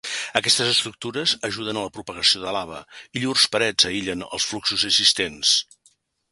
[0.39, 2.81] Aquestes estructures ajuden a la propagació de lava,
[3.19, 5.57] i llurs parets aïllen els fluxos existents.